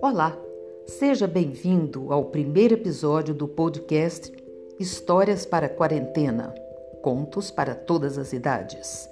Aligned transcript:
Olá, 0.00 0.38
seja 0.86 1.26
bem-vindo 1.26 2.12
ao 2.12 2.26
primeiro 2.26 2.74
episódio 2.74 3.34
do 3.34 3.48
podcast 3.48 4.32
Histórias 4.78 5.44
para 5.44 5.68
Quarentena 5.68 6.54
Contos 7.02 7.50
para 7.50 7.74
Todas 7.74 8.18
as 8.18 8.32
Idades. 8.32 9.08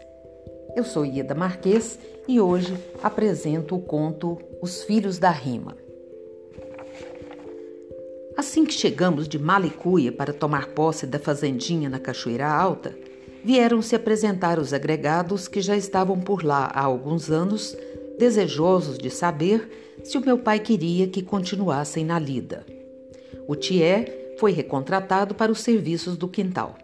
Eu 0.77 0.85
sou 0.85 1.05
Ieda 1.05 1.35
Marques 1.35 1.99
e 2.29 2.41
hoje 2.41 2.77
apresento 3.03 3.75
o 3.75 3.81
conto 3.81 4.39
Os 4.63 4.85
Filhos 4.85 5.19
da 5.19 5.31
Rima. 5.31 5.77
Assim 8.37 8.65
que 8.65 8.73
chegamos 8.75 9.27
de 9.27 9.39
Malicuia 9.39 10.13
para 10.13 10.33
tomar 10.33 10.69
posse 10.69 11.07
da 11.07 11.19
fazendinha 11.19 11.89
na 11.89 11.99
Cachoeira 11.99 12.47
Alta, 12.47 12.95
vieram 13.47 13.81
se 13.81 13.95
apresentar 13.95 14.59
os 14.59 14.73
agregados 14.73 15.47
que 15.47 15.61
já 15.61 15.77
estavam 15.77 16.19
por 16.19 16.43
lá 16.43 16.69
há 16.75 16.83
alguns 16.83 17.31
anos, 17.31 17.77
desejosos 18.19 18.99
de 18.99 19.09
saber 19.09 20.01
se 20.03 20.19
o 20.19 20.21
meu 20.21 20.37
pai 20.37 20.59
queria 20.59 21.07
que 21.07 21.23
continuassem 21.23 22.05
na 22.05 22.19
lida. 22.19 22.67
O 23.47 23.55
Thier 23.55 24.35
foi 24.41 24.51
recontratado 24.51 25.33
para 25.33 25.53
os 25.53 25.61
serviços 25.61 26.17
do 26.17 26.27
quintal. 26.27 26.75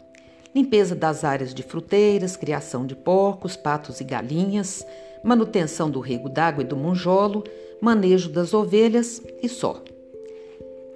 Limpeza 0.55 0.95
das 0.95 1.25
áreas 1.25 1.53
de 1.53 1.65
fruteiras, 1.65 2.37
criação 2.37 2.87
de 2.87 2.95
porcos, 2.95 3.57
patos 3.57 4.01
e 4.01 4.05
galinhas, 4.05 4.87
manutenção 5.25 5.91
do 5.91 5.99
rego 5.99 6.29
d'água 6.29 6.63
e 6.63 6.67
do 6.67 6.77
monjolo, 6.77 7.43
manejo 7.81 8.31
das 8.31 8.55
ovelhas 8.55 9.21
e 9.43 9.49
só. 9.49 9.83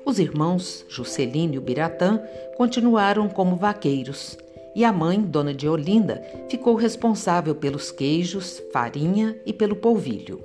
Os 0.05 0.21
irmãos, 0.21 0.85
Juscelino 0.89 1.57
e 1.57 1.61
Biratã, 1.61 2.23
continuaram 2.57 3.29
como 3.29 3.57
vaqueiros, 3.57 4.39
e 4.77 4.85
a 4.85 4.93
mãe, 4.93 5.19
Dona 5.23 5.55
de 5.55 5.67
Olinda, 5.67 6.23
ficou 6.51 6.75
responsável 6.75 7.55
pelos 7.55 7.91
queijos, 7.91 8.63
farinha 8.71 9.35
e 9.47 9.51
pelo 9.51 9.75
polvilho. 9.75 10.45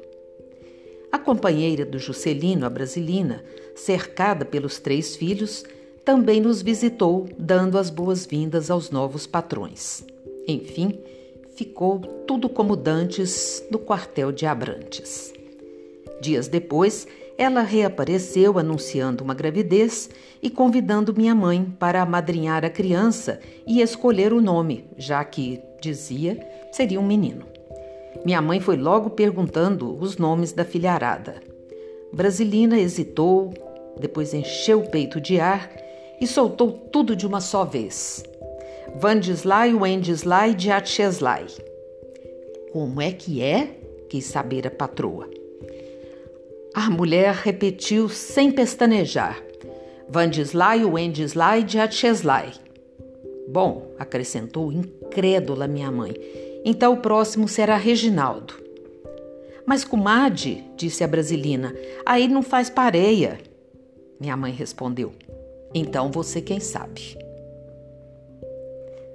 A 1.12 1.20
companheira 1.20 1.86
do 1.86 2.00
Juscelino, 2.00 2.66
a 2.66 2.70
Brasilina, 2.70 3.44
cercada 3.76 4.46
pelos 4.46 4.80
três 4.80 5.18
filhos, 5.18 5.66
também 6.06 6.40
nos 6.40 6.62
visitou, 6.62 7.28
dando 7.38 7.78
as 7.78 7.90
boas-vindas 7.90 8.72
aos 8.72 8.90
novos 8.90 9.28
patrões. 9.28 10.06
Enfim, 10.48 10.98
ficou 11.58 12.00
tudo 12.00 12.48
como 12.48 12.78
dantes 12.78 13.62
no 13.70 13.80
quartel 13.80 14.32
de 14.32 14.46
Abrantes. 14.46 15.34
Dias 16.22 16.48
depois, 16.48 17.06
ela 17.38 17.62
reapareceu 17.62 18.60
anunciando 18.60 19.24
uma 19.24 19.34
gravidez 19.34 20.10
e 20.42 20.50
convidando 20.50 21.16
minha 21.16 21.34
mãe 21.34 21.66
para 21.80 22.02
amadrinhar 22.02 22.64
a 22.64 22.70
criança 22.70 23.40
e 23.66 23.82
escolher 23.82 24.34
o 24.34 24.42
nome, 24.42 24.86
já 24.98 25.24
que, 25.24 25.62
dizia, 25.82 26.40
seria 26.72 27.00
um 27.00 27.06
menino. 27.06 27.46
Minha 28.26 28.42
mãe 28.42 28.60
foi 28.60 28.78
logo 28.78 29.12
perguntando 29.12 29.98
os 30.00 30.18
nomes 30.18 30.52
da 30.52 30.64
filharada. 30.64 31.36
Brasilina 32.14 32.78
hesitou, 32.78 33.54
depois 34.00 34.34
encheu 34.34 34.82
o 34.82 34.90
peito 34.90 35.20
de 35.20 35.40
ar 35.40 35.72
e 36.20 36.28
soltou 36.28 36.72
tudo 36.72 37.16
de 37.16 37.26
uma 37.26 37.40
só 37.42 37.66
vez. 37.66 38.24
Vandislai, 38.96 39.74
Wendislai, 39.74 40.54
Diatcheslai. 40.54 41.48
Como 42.72 43.02
é 43.02 43.12
que 43.12 43.42
é? 43.42 43.80
quis 44.10 44.26
saber 44.26 44.68
a 44.68 44.72
patroa. 44.72 45.41
A 46.74 46.90
mulher 46.90 47.34
repetiu 47.34 48.08
sem 48.08 48.50
pestanejar. 48.50 49.44
Vandislai, 50.08 50.86
Wendislai, 50.86 51.64
Diatcheslai. 51.64 52.54
Bom, 53.50 53.92
acrescentou 54.00 54.72
incrédula 54.72 55.68
minha 55.68 55.92
mãe, 55.92 56.14
então 56.64 56.94
o 56.94 56.98
próximo 57.02 57.46
será 57.50 57.76
Reginaldo. 57.76 58.54
Mas, 59.66 59.84
comadre, 59.84 60.64
disse 60.78 61.04
a 61.04 61.08
brasilina, 61.08 61.76
aí 62.06 62.30
não 62.30 62.42
faz 62.42 62.70
pareia. 62.70 63.40
Minha 64.18 64.38
mãe 64.38 64.54
respondeu. 64.54 65.12
Então 65.74 66.10
você 66.10 66.42
quem 66.42 66.62
sabe. 66.62 67.18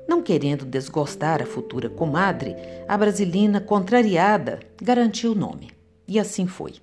Não 0.06 0.22
querendo 0.22 0.66
desgostar 0.66 1.40
a 1.40 1.46
futura 1.46 1.88
comadre, 1.88 2.54
a 2.86 2.98
brasilina, 2.98 3.62
contrariada, 3.62 4.60
garantiu 4.80 5.32
o 5.32 5.34
nome. 5.34 5.70
E 6.06 6.20
assim 6.20 6.46
foi. 6.46 6.74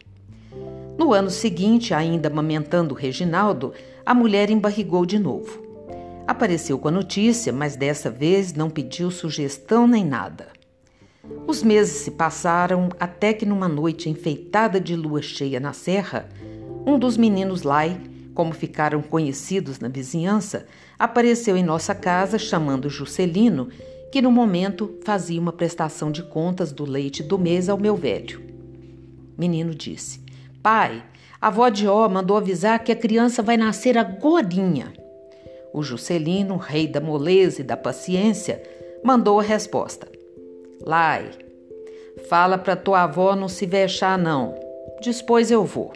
No 0.98 1.12
ano 1.12 1.30
seguinte, 1.30 1.94
ainda 1.94 2.30
amamentando 2.30 2.94
Reginaldo, 2.94 3.74
a 4.06 4.14
mulher 4.14 4.50
embarrigou 4.50 5.06
de 5.06 5.18
novo. 5.18 5.62
Apareceu 6.28 6.78
com 6.78 6.88
a 6.88 6.92
notícia, 6.92 7.52
mas 7.52 7.76
dessa 7.76 8.10
vez 8.10 8.54
não 8.54 8.70
pediu 8.70 9.10
sugestão 9.10 9.88
nem 9.88 10.06
nada. 10.06 10.48
Os 11.48 11.64
meses 11.64 11.98
se 11.98 12.12
passaram 12.12 12.90
até 13.00 13.34
que, 13.34 13.46
numa 13.46 13.68
noite 13.68 14.10
enfeitada 14.10 14.80
de 14.80 14.96
lua 14.96 15.22
cheia 15.22 15.60
na 15.60 15.74
serra, 15.74 16.30
um 16.86 17.00
dos 17.00 17.18
meninos 17.18 17.64
Lai, 17.64 18.00
como 18.34 18.54
ficaram 18.54 19.02
conhecidos 19.02 19.80
na 19.80 19.88
vizinhança, 19.88 20.66
apareceu 20.98 21.58
em 21.58 21.64
nossa 21.64 21.96
casa 21.96 22.38
chamando 22.38 22.90
Juscelino, 22.90 23.70
que 24.12 24.22
no 24.22 24.32
momento 24.32 24.98
fazia 25.04 25.40
uma 25.40 25.52
prestação 25.52 26.12
de 26.12 26.24
contas 26.24 26.72
do 26.72 26.86
leite 26.86 27.24
do 27.24 27.40
mês 27.40 27.68
ao 27.68 27.78
meu 27.78 27.96
velho. 27.96 28.42
Menino 29.38 29.74
disse: 29.74 30.23
Pai, 30.64 31.04
a 31.42 31.48
avó 31.48 31.68
de 31.68 31.86
Ó 31.90 32.08
mandou 32.08 32.38
avisar 32.38 32.82
que 32.82 32.94
a 32.94 32.96
criança 32.96 33.44
vai 33.44 33.58
nascer 33.58 33.98
agorinha. 33.98 34.94
O 35.74 35.84
Juscelino, 35.84 36.56
rei 36.56 36.88
da 36.88 37.02
moleza 37.02 37.60
e 37.60 37.66
da 37.66 37.76
paciência, 37.76 38.64
mandou 39.04 39.42
a 39.42 39.44
resposta. 39.44 40.08
Lai, 40.82 41.30
fala 42.30 42.58
para 42.58 42.78
tua 42.78 43.04
avó 43.04 43.36
não 43.36 43.50
se 43.50 43.66
vexar 43.66 44.18
não. 44.18 44.56
Depois 45.04 45.52
eu 45.52 45.66
vou. 45.66 45.92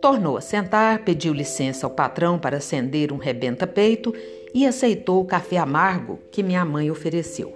Tornou 0.00 0.38
a 0.38 0.40
sentar, 0.40 1.04
pediu 1.04 1.34
licença 1.34 1.86
ao 1.86 1.90
patrão 1.90 2.38
para 2.38 2.56
acender 2.56 3.12
um 3.12 3.18
rebenta-peito 3.18 4.14
e 4.54 4.66
aceitou 4.66 5.20
o 5.20 5.26
café 5.26 5.58
amargo 5.58 6.18
que 6.30 6.42
minha 6.42 6.64
mãe 6.64 6.90
ofereceu. 6.90 7.54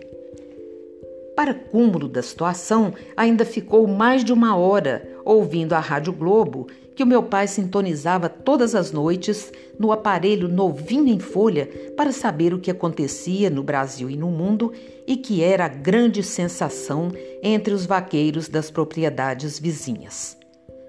Para 1.35 1.55
cúmulo 1.55 2.09
da 2.09 2.23
situação, 2.23 2.93
ainda 3.17 3.47
ficou 3.47 3.87
mais 3.87 4.23
de 4.23 4.35
uma 4.35 4.55
hora 4.55 5.14
ouvindo 5.25 5.73
a 5.73 5.81
Rádio 5.81 6.13
Globo 6.13 6.67
que 6.95 7.03
o 7.03 7.07
meu 7.07 7.23
pai 7.23 7.49
sintonizava 7.49 8.29
todas 8.29 8.75
as 8.75 8.93
noites 8.93 9.53
no 9.79 9.91
aparelho 9.91 10.49
novinho 10.49 11.09
em 11.09 11.19
folha 11.19 11.69
para 11.97 12.13
saber 12.13 12.55
o 12.55 12.61
que 12.61 12.71
acontecia 12.71 13.51
no 13.51 13.63
Brasil 13.63 14.09
e 14.09 14.17
no 14.17 14.31
mundo 14.31 14.73
e 15.07 15.17
que 15.17 15.43
era 15.43 15.65
a 15.65 15.69
grande 15.69 16.23
sensação 16.23 17.11
entre 17.43 17.75
os 17.75 17.85
vaqueiros 17.85 18.49
das 18.49 18.71
propriedades 18.71 19.59
vizinhas. 19.59 20.37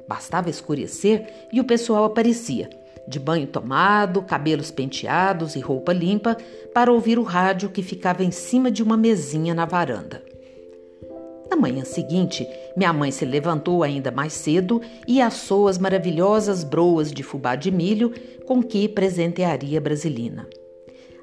Bastava 0.07 0.49
escurecer 0.49 1.47
e 1.51 1.59
o 1.59 1.63
pessoal 1.63 2.03
aparecia, 2.05 2.69
de 3.07 3.19
banho 3.19 3.47
tomado, 3.47 4.21
cabelos 4.21 4.69
penteados 4.69 5.55
e 5.55 5.59
roupa 5.59 5.91
limpa, 5.91 6.37
para 6.73 6.91
ouvir 6.91 7.17
o 7.17 7.23
rádio 7.23 7.69
que 7.69 7.81
ficava 7.81 8.23
em 8.23 8.31
cima 8.31 8.69
de 8.69 8.83
uma 8.83 8.97
mesinha 8.97 9.53
na 9.55 9.65
varanda. 9.65 10.21
Na 11.49 11.55
manhã 11.55 11.85
seguinte, 11.85 12.47
minha 12.75 12.91
mãe 12.91 13.11
se 13.11 13.23
levantou 13.23 13.83
ainda 13.83 14.11
mais 14.11 14.33
cedo 14.33 14.81
e 15.07 15.21
assou 15.21 15.67
as 15.67 15.77
maravilhosas 15.77 16.63
broas 16.63 17.11
de 17.11 17.23
fubá 17.23 17.55
de 17.55 17.71
milho 17.71 18.13
com 18.45 18.61
que 18.61 18.89
presentearia 18.89 19.77
a 19.77 19.81
Brasilina. 19.81 20.47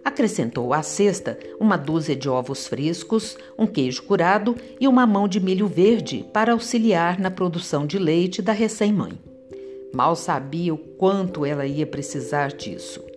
Acrescentou 0.04 0.72
à 0.72 0.82
cesta 0.82 1.38
uma 1.60 1.76
dúzia 1.76 2.16
de 2.16 2.28
ovos 2.28 2.66
frescos, 2.66 3.36
um 3.56 3.66
queijo 3.66 4.02
curado 4.02 4.56
e 4.80 4.88
uma 4.88 5.06
mão 5.06 5.28
de 5.28 5.38
milho 5.38 5.68
verde 5.68 6.24
para 6.32 6.52
auxiliar 6.52 7.20
na 7.20 7.30
produção 7.30 7.86
de 7.86 7.98
leite 7.98 8.42
da 8.42 8.52
recém-mãe. 8.52 9.12
Mal 9.94 10.16
sabia 10.16 10.74
o 10.74 10.78
quanto 10.78 11.44
ela 11.44 11.66
ia 11.66 11.86
precisar 11.86 12.48
disso. 12.48 13.11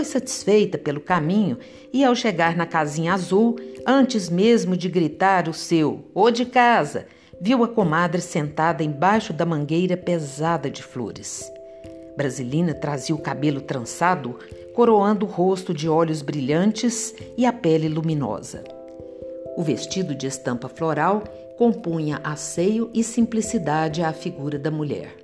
Foi 0.00 0.04
satisfeita 0.06 0.78
pelo 0.78 0.98
caminho 0.98 1.58
e, 1.92 2.02
ao 2.02 2.14
chegar 2.14 2.56
na 2.56 2.64
casinha 2.64 3.12
azul, 3.12 3.56
antes 3.86 4.30
mesmo 4.30 4.74
de 4.74 4.88
gritar 4.88 5.46
o 5.46 5.52
seu 5.52 6.06
"ô 6.14 6.30
de 6.30 6.46
casa", 6.46 7.04
viu 7.38 7.62
a 7.62 7.68
comadre 7.68 8.22
sentada 8.22 8.82
embaixo 8.82 9.34
da 9.34 9.44
mangueira 9.44 9.98
pesada 9.98 10.70
de 10.70 10.82
flores. 10.82 11.52
Brasilina 12.16 12.72
trazia 12.72 13.14
o 13.14 13.20
cabelo 13.20 13.60
trançado, 13.60 14.38
coroando 14.74 15.26
o 15.26 15.28
rosto 15.28 15.74
de 15.74 15.86
olhos 15.86 16.22
brilhantes 16.22 17.14
e 17.36 17.44
a 17.44 17.52
pele 17.52 17.86
luminosa. 17.86 18.64
O 19.54 19.62
vestido 19.62 20.14
de 20.14 20.26
estampa 20.26 20.70
floral 20.70 21.24
compunha 21.58 22.22
asseio 22.24 22.88
e 22.94 23.04
simplicidade 23.04 24.02
à 24.02 24.14
figura 24.14 24.58
da 24.58 24.70
mulher. 24.70 25.14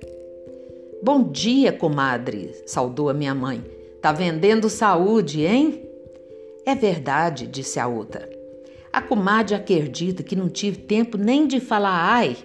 Bom 1.01 1.23
dia, 1.23 1.73
comadre, 1.73 2.53
saudou 2.67 3.09
a 3.09 3.13
minha 3.15 3.33
mãe. 3.33 3.76
Tá 4.01 4.11
vendendo 4.11 4.69
saúde, 4.69 5.45
hein? 5.45 5.83
É 6.65 6.75
verdade, 6.75 7.47
disse 7.47 7.79
a 7.79 7.87
outra. 7.87 8.29
A 8.91 9.01
comadre 9.01 9.55
acredita 9.55 10.23
que 10.23 10.35
não 10.35 10.49
tive 10.49 10.77
tempo 10.77 11.17
nem 11.17 11.47
de 11.47 11.59
falar 11.59 12.13
ai. 12.13 12.37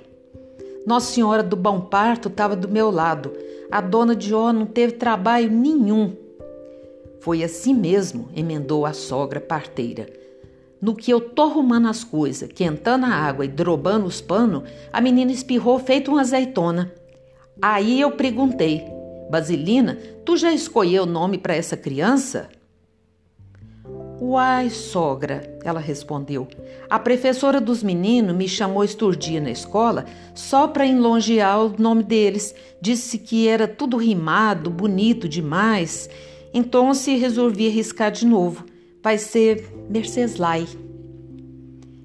Nossa 0.87 1.13
Senhora 1.13 1.43
do 1.43 1.57
Bom 1.57 1.81
Parto 1.81 2.29
estava 2.29 2.57
do 2.57 2.69
meu 2.69 2.91
lado. 2.91 3.33
A 3.71 3.81
dona 3.81 4.15
de 4.15 4.35
Ó 4.35 4.53
não 4.53 4.67
teve 4.67 4.93
trabalho 4.93 5.51
nenhum. 5.51 6.17
Foi 7.21 7.45
assim 7.45 7.73
mesmo, 7.73 8.29
emendou 8.35 8.85
a 8.85 8.93
sogra 8.93 9.41
parteira. 9.41 10.07
no 10.81 10.97
que 10.97 11.13
eu 11.13 11.21
tô 11.21 11.43
arrumando 11.43 11.87
as 11.87 12.03
coisas, 12.03 12.51
quentando 12.53 13.07
a 13.07 13.11
água 13.11 13.45
e 13.45 13.49
drobando 13.49 14.07
os 14.07 14.21
panos, 14.21 14.65
a 14.93 15.01
menina 15.01 15.31
espirrou 15.31 15.79
feito 15.79 16.11
uma 16.11 16.23
azeitona. 16.23 16.93
Aí 17.61 18.01
eu 18.01 18.11
perguntei: 18.11 18.85
Basilina, 19.33 19.97
tu 20.27 20.37
já 20.37 20.53
escolheu 20.53 21.05
o 21.05 21.07
nome 21.07 21.39
para 21.39 21.57
essa 21.57 21.75
criança? 21.75 22.51
Uai, 24.21 24.69
sogra, 24.69 25.59
ela 25.65 25.81
respondeu. 25.81 26.47
A 26.91 26.99
professora 26.99 27.59
dos 27.59 27.83
meninos 27.83 28.37
me 28.37 28.47
chamou 28.47 28.85
esturdia 28.85 29.41
na 29.41 29.51
escola 29.51 30.05
só 30.35 30.69
para 30.69 30.85
enlongear 30.85 31.65
o 31.65 31.75
nome 31.81 32.03
deles. 32.03 32.55
Disse 32.79 33.17
que 33.17 33.49
era 33.49 33.67
tudo 33.67 33.97
rimado, 33.97 34.69
bonito 34.69 35.27
demais. 35.27 36.11
Então 36.53 36.93
se 36.93 37.17
resolvi 37.17 37.69
arriscar 37.69 38.13
de 38.13 38.27
novo. 38.27 38.67
Vai 39.03 39.17
ser 39.17 39.67
Merceslai. 39.89 40.69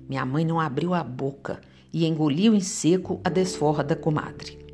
Minha 0.07 0.25
mãe 0.25 0.45
não 0.45 0.61
abriu 0.61 0.93
a 0.93 1.03
boca 1.03 1.59
e 1.91 2.05
engoliu 2.05 2.55
em 2.55 2.61
seco 2.61 3.19
a 3.21 3.29
desforra 3.29 3.83
da 3.83 3.97
comadre. 3.97 4.66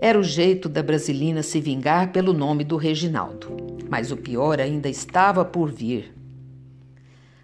Era 0.00 0.18
o 0.18 0.22
jeito 0.22 0.68
da 0.68 0.80
Brasilina 0.80 1.42
se 1.42 1.60
vingar 1.60 2.12
pelo 2.12 2.32
nome 2.32 2.62
do 2.62 2.76
Reginaldo. 2.76 3.56
Mas 3.90 4.12
o 4.12 4.16
pior 4.16 4.60
ainda 4.60 4.88
estava 4.88 5.44
por 5.44 5.72
vir. 5.72 6.14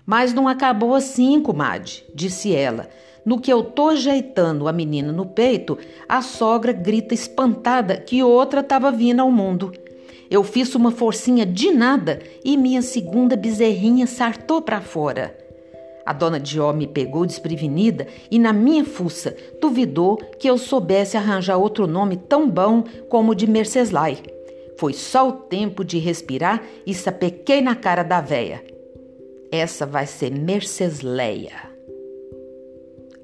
Mas 0.07 0.33
não 0.33 0.47
acabou 0.47 0.95
assim, 0.95 1.41
comadre, 1.41 2.05
disse 2.15 2.55
ela. 2.55 2.89
No 3.25 3.41
que 3.41 3.53
eu 3.53 3.65
tô 3.65 3.89
ajeitando 3.89 4.69
a 4.69 4.73
menina 4.73 5.11
no 5.11 5.27
peito, 5.27 5.79
a 6.09 6.23
sogra 6.23 6.73
grita 6.73 7.15
espantada 7.15 7.97
que 7.97 8.23
outra 8.23 8.61
estava 8.61 8.93
vindo 8.93 9.21
ao 9.21 9.33
mundo. 9.33 9.73
Eu 10.31 10.45
fiz 10.45 10.75
uma 10.75 10.91
forcinha 10.91 11.45
de 11.45 11.73
nada 11.73 12.21
e 12.45 12.57
minha 12.57 12.83
segunda 12.83 13.35
bezerrinha 13.35 14.07
sartou 14.07 14.63
para 14.63 14.81
fora. 14.81 15.44
A 16.07 16.13
dona 16.13 16.39
Dió 16.39 16.73
me 16.73 16.87
pegou 16.87 17.25
desprevenida 17.25 18.07
e, 18.31 18.39
na 18.39 18.53
minha 18.53 18.85
fuça, 18.85 19.35
duvidou 19.61 20.17
que 20.39 20.49
eu 20.49 20.59
soubesse 20.59 21.17
arranjar 21.17 21.57
outro 21.57 21.87
nome 21.87 22.17
tão 22.17 22.49
bom 22.49 22.85
como 23.09 23.33
o 23.33 23.35
de 23.35 23.47
Merceslai. 23.47 24.19
Foi 24.77 24.93
só 24.93 25.29
o 25.29 25.33
tempo 25.33 25.85
de 25.85 25.99
respirar 25.99 26.63
e 26.87 26.93
sapequei 26.93 27.63
na 27.63 27.75
cara 27.75 28.03
da 28.03 28.21
véia. 28.21 28.63
Essa 29.51 29.87
vai 29.87 30.07
ser 30.07 30.31
Mercesleia. 30.31 31.73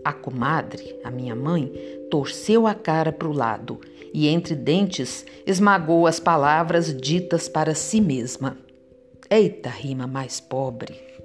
A 0.03 0.12
comadre, 0.12 0.99
a 1.05 1.11
minha 1.11 1.35
mãe, 1.35 1.71
torceu 2.11 2.67
a 2.67 2.75
cara 2.75 3.12
para 3.12 3.29
o 3.29 3.32
lado 3.32 3.79
e, 4.15 4.29
entre 4.29 4.55
dentes, 4.55 5.27
esmagou 5.47 6.06
as 6.06 6.19
palavras 6.19 6.97
ditas 6.97 7.49
para 7.49 7.75
si 7.75 8.00
mesma. 8.00 8.56
Eita, 9.29 9.69
rima 9.69 10.06
mais 10.06 10.41
pobre! 10.41 11.19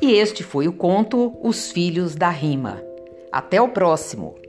E 0.00 0.12
este 0.12 0.42
foi 0.42 0.68
o 0.68 0.72
conto 0.72 1.36
Os 1.42 1.70
Filhos 1.70 2.14
da 2.14 2.28
Rima. 2.28 2.82
Até 3.30 3.60
o 3.60 3.68
próximo! 3.68 4.43